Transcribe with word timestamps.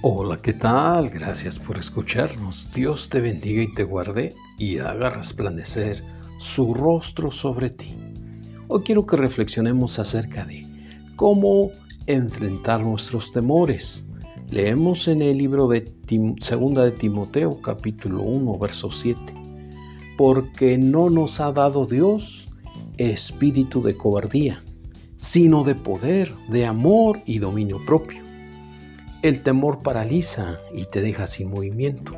Hola, 0.00 0.40
¿qué 0.40 0.52
tal? 0.52 1.10
Gracias 1.10 1.58
por 1.58 1.76
escucharnos. 1.76 2.70
Dios 2.72 3.08
te 3.08 3.20
bendiga 3.20 3.64
y 3.64 3.74
te 3.74 3.82
guarde 3.82 4.32
y 4.56 4.78
haga 4.78 5.10
resplandecer 5.10 6.04
su 6.38 6.72
rostro 6.72 7.32
sobre 7.32 7.70
ti. 7.70 7.96
Hoy 8.68 8.82
quiero 8.84 9.04
que 9.04 9.16
reflexionemos 9.16 9.98
acerca 9.98 10.44
de 10.44 10.64
cómo 11.16 11.72
enfrentar 12.06 12.86
nuestros 12.86 13.32
temores. 13.32 14.06
Leemos 14.50 15.08
en 15.08 15.20
el 15.20 15.36
libro 15.36 15.66
de 15.66 15.92
Segunda 16.38 16.84
de 16.84 16.92
Timoteo, 16.92 17.60
capítulo 17.60 18.22
1, 18.22 18.56
verso 18.56 18.92
7. 18.92 19.20
Porque 20.16 20.78
no 20.78 21.10
nos 21.10 21.40
ha 21.40 21.50
dado 21.50 21.86
Dios 21.86 22.46
espíritu 22.98 23.82
de 23.82 23.96
cobardía, 23.96 24.62
sino 25.16 25.64
de 25.64 25.74
poder, 25.74 26.32
de 26.50 26.66
amor 26.66 27.18
y 27.26 27.40
dominio 27.40 27.84
propio. 27.84 28.27
El 29.20 29.42
temor 29.42 29.82
paraliza 29.82 30.60
y 30.72 30.84
te 30.84 31.00
deja 31.00 31.26
sin 31.26 31.50
movimiento. 31.50 32.12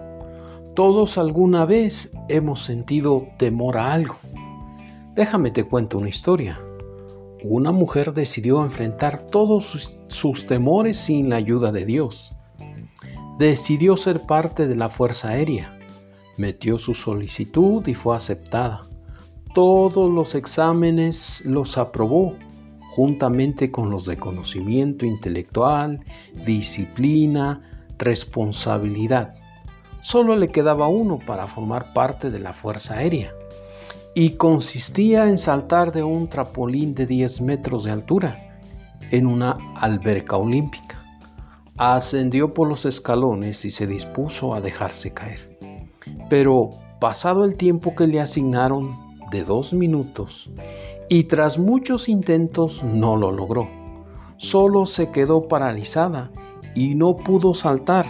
Todos 0.75 1.17
alguna 1.17 1.65
vez 1.65 2.13
hemos 2.29 2.63
sentido 2.63 3.27
temor 3.39 3.79
a 3.79 3.95
algo. 3.95 4.17
Déjame 5.15 5.51
te 5.51 5.65
cuento 5.65 5.97
una 5.97 6.11
historia. 6.11 6.61
Una 7.43 7.73
mujer 7.73 8.13
decidió 8.13 8.63
enfrentar 8.63 9.25
todos 9.27 9.91
sus, 10.09 10.47
temores 10.47 10.99
sin 10.99 11.31
la 11.31 11.37
ayuda 11.37 11.73
de 11.73 11.87
Dios. 11.87 12.33
Decidió 13.39 13.97
ser 13.97 14.21
parte 14.27 14.69
de 14.69 14.77
la 14.77 14.91
Fuerza 14.91 15.31
Aérea. 15.31 15.79
Metió 16.37 16.79
su 16.79 16.95
solicitud 16.95 17.87
y 17.87 17.95
fue 17.95 18.15
aceptada. 18.15 18.83
Todos 19.55 20.11
los 20.11 20.35
exámenes 20.35 21.43
los 21.47 21.79
aprobó 21.79 22.37
juntamente 23.01 23.71
con 23.71 23.89
los 23.89 24.05
de 24.05 24.19
conocimiento 24.19 25.07
intelectual, 25.07 26.05
disciplina, 26.45 27.63
responsabilidad. 27.97 29.37
Solo 30.03 30.37
le 30.37 30.49
quedaba 30.49 30.87
uno 30.89 31.19
para 31.27 31.47
formar 31.47 31.95
parte 31.95 32.31
de 32.31 32.39
la 32.41 32.53
Fuerza 32.53 32.99
Aérea 32.99 33.33
y 34.15 34.33
consistía 34.33 35.31
en 35.31 35.39
saltar 35.39 35.93
de 35.93 36.03
un 36.03 36.29
trapolín 36.29 36.95
de 36.95 37.07
10 37.07 37.41
metros 37.41 37.85
de 37.85 37.93
altura 37.93 38.37
en 39.11 39.27
una 39.27 39.57
alberca 39.77 40.37
olímpica. 40.37 41.03
Ascendió 41.79 42.53
por 42.53 42.69
los 42.69 42.85
escalones 42.85 43.65
y 43.65 43.71
se 43.71 43.87
dispuso 43.87 44.53
a 44.53 44.61
dejarse 44.61 45.15
caer. 45.15 45.59
Pero 46.29 46.69
pasado 47.01 47.47
el 47.47 47.57
tiempo 47.57 47.95
que 47.95 48.07
le 48.07 48.21
asignaron 48.21 49.10
de 49.31 49.45
dos 49.45 49.73
minutos 49.73 50.51
y 51.09 51.25
tras 51.25 51.59
muchos 51.59 52.09
intentos 52.09 52.83
no 52.85 53.17
lo 53.17 53.33
logró. 53.33 53.69
Solo 54.37 54.87
se 54.87 55.11
quedó 55.11 55.49
paralizada 55.49 56.31
y 56.75 56.95
no 56.95 57.17
pudo 57.17 57.53
saltar, 57.53 58.07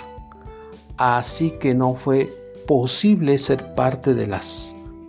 así 0.97 1.53
que 1.59 1.75
no 1.75 1.95
fue 1.95 2.29
posible 2.67 3.39
ser 3.39 3.75
parte 3.75 4.15
de 4.15 4.27
la 4.27 4.41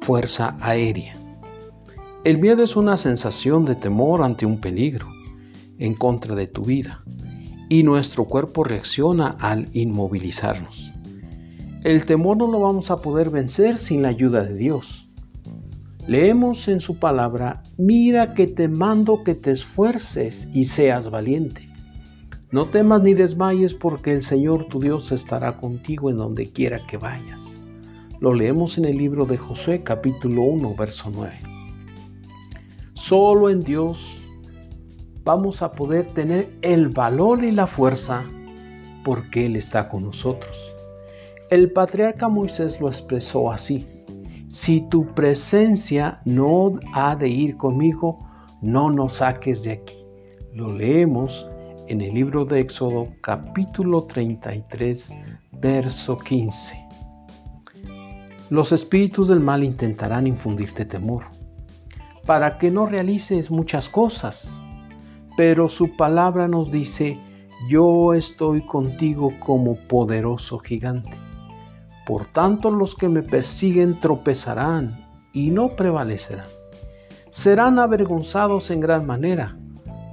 fuerza 0.02 0.56
aérea. 0.62 1.16
El 2.23 2.40
miedo 2.40 2.64
es 2.64 2.75
una 2.75 2.98
sensación 2.98 3.66
de 3.66 3.75
temor 3.75 4.23
ante 4.23 4.46
un 4.46 4.59
peligro 4.62 5.08
en 5.78 5.96
contra 5.96 6.34
de 6.34 6.48
tu 6.48 6.64
vida 6.64 7.03
y 7.68 7.84
nuestro 7.84 8.25
cuerpo 8.25 8.64
reacciona 8.64 9.36
al 9.40 9.70
inmovilizarnos. 9.73 10.92
El 11.84 12.06
temor 12.06 12.38
no 12.38 12.48
lo 12.48 12.59
vamos 12.59 12.92
a 12.92 12.98
poder 12.98 13.30
vencer 13.30 13.78
sin 13.78 14.03
la 14.03 14.09
ayuda 14.09 14.44
de 14.44 14.56
Dios. 14.56 15.09
Leemos 16.08 16.68
en 16.68 16.80
su 16.80 16.98
palabra, 16.98 17.62
mira 17.78 18.34
que 18.34 18.48
te 18.48 18.68
mando 18.68 19.24
que 19.24 19.36
te 19.36 19.52
esfuerces 19.52 20.50
y 20.52 20.66
seas 20.66 21.12
valiente. 21.12 21.70
No 22.52 22.70
temas 22.70 23.04
ni 23.04 23.14
desmayes 23.14 23.76
porque 23.76 24.12
el 24.12 24.24
Señor 24.24 24.66
tu 24.66 24.80
Dios 24.80 25.12
estará 25.12 25.58
contigo 25.58 26.10
en 26.10 26.18
donde 26.18 26.52
quiera 26.52 26.86
que 26.88 26.98
vayas. 26.98 27.56
Lo 28.20 28.34
leemos 28.34 28.80
en 28.80 28.86
el 28.86 28.98
libro 28.98 29.25
de 29.25 29.38
Josué 29.38 29.84
capítulo 29.84 30.42
1 30.42 30.75
verso 30.75 31.12
9. 31.14 31.34
Solo 32.94 33.50
en 33.50 33.62
Dios 33.62 34.18
vamos 35.24 35.62
a 35.62 35.72
poder 35.72 36.08
tener 36.14 36.50
el 36.64 36.90
valor 36.90 37.44
y 37.44 37.52
la 37.52 37.68
fuerza 37.68 38.25
porque 39.06 39.46
Él 39.46 39.56
está 39.56 39.88
con 39.88 40.04
nosotros. 40.04 40.74
El 41.52 41.72
patriarca 41.72 42.28
Moisés 42.28 42.81
lo 42.81 42.88
expresó 42.88 43.52
así 43.52 43.86
si 44.51 44.81
tu 44.81 45.06
presencia 45.13 46.19
no 46.25 46.78
ha 46.94 47.16
de 47.16 47.29
ir 47.29 47.56
conmigo, 47.56 48.19
no 48.62 48.91
nos 48.91 49.13
saques 49.13 49.63
de 49.63 49.72
aquí. 49.72 49.95
Lo 50.53 50.73
leemos 50.73 51.50
en 51.88 52.01
el 52.01 52.13
libro 52.13 52.44
de 52.44 52.59
Éxodo 52.59 53.07
capítulo 53.22 54.03
33, 54.03 55.09
verso 55.53 56.17
15. 56.17 56.85
Los 58.50 58.73
espíritus 58.73 59.29
del 59.29 59.39
mal 59.39 59.63
intentarán 59.63 60.28
infundirte 60.28 60.83
temor, 60.83 61.23
para 62.25 62.57
que 62.57 62.69
no 62.69 62.85
realices 62.85 63.50
muchas 63.51 63.88
cosas, 63.88 64.53
pero 65.38 65.69
su 65.69 65.95
palabra 65.95 66.50
nos 66.50 66.69
dice, 66.69 67.18
yo 67.69 68.13
estoy 68.13 68.66
contigo 68.66 69.31
como 69.39 69.75
poderoso 69.88 70.59
gigante. 70.59 71.31
Por 72.06 72.25
tanto 72.25 72.72
los 72.72 72.95
que 72.95 73.09
me 73.09 73.22
persiguen 73.22 74.00
tropezarán 74.00 75.06
y 75.34 75.51
no 75.51 75.69
prevalecerán. 75.75 76.47
Serán 77.29 77.79
avergonzados 77.79 78.72
en 78.72 78.81
gran 78.81 79.06
manera, 79.06 79.57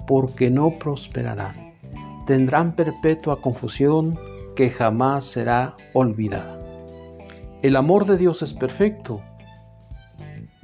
porque 0.06 0.50
no 0.50 0.78
prosperarán. 0.78 1.74
Tendrán 2.26 2.74
perpetua 2.76 3.40
confusión 3.40 4.18
que 4.54 4.70
jamás 4.70 5.24
será 5.24 5.74
olvidada. 5.94 6.58
El 7.62 7.74
amor 7.74 8.06
de 8.06 8.16
Dios 8.16 8.42
es 8.42 8.54
perfecto 8.54 9.20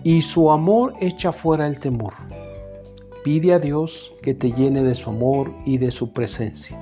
y 0.05 0.23
su 0.23 0.51
amor 0.53 0.95
echa 1.01 1.33
fuera 1.33 1.67
el 1.67 1.81
temor. 1.81 2.13
Pide 3.25 3.55
a 3.55 3.59
Dios 3.59 4.13
que 4.23 4.35
te 4.35 4.53
llene 4.53 4.83
de 4.83 4.95
su 4.95 5.11
amor 5.11 5.53
y 5.65 5.79
de 5.79 5.91
su 5.91 6.13
presencia. 6.13 6.79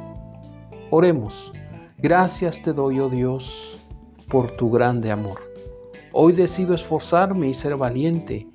Oremos. 0.90 1.52
Gracias 1.98 2.60
te 2.62 2.72
doy, 2.72 2.98
oh 2.98 3.08
Dios, 3.08 3.81
por 4.32 4.50
tu 4.52 4.70
grande 4.70 5.10
amor. 5.10 5.42
Hoy 6.10 6.32
decido 6.32 6.74
esforzarme 6.74 7.50
y 7.50 7.54
ser 7.54 7.76
valiente 7.76 8.48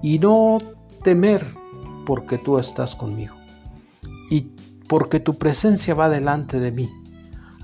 y 0.00 0.20
no 0.20 0.58
temer 1.02 1.44
porque 2.06 2.38
tú 2.38 2.60
estás 2.60 2.94
conmigo 2.94 3.34
y 4.30 4.52
porque 4.88 5.18
tu 5.18 5.34
presencia 5.34 5.94
va 5.94 6.08
delante 6.08 6.60
de 6.60 6.70
mí. 6.70 6.88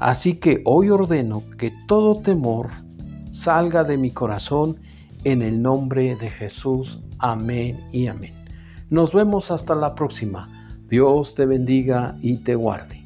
Así 0.01 0.35
que 0.35 0.61
hoy 0.65 0.91
ordeno 0.91 1.45
que 1.57 1.73
todo 1.87 2.21
temor 2.21 2.71
salga 3.31 3.85
de 3.85 3.97
mi 3.97 4.11
corazón 4.11 4.81
en 5.23 5.41
el 5.41 5.63
nombre 5.63 6.17
de 6.17 6.31
Jesús. 6.31 7.01
Amén 7.21 7.79
y 7.93 8.09
amén. 8.09 8.35
Nos 8.91 9.15
vemos 9.15 9.53
hasta 9.53 9.77
la 9.77 9.95
próxima. 9.95 10.49
Dios 10.89 11.37
te 11.37 11.47
bendiga 11.47 12.17
y 12.23 12.39
te 12.39 12.57
guarde. 12.57 13.02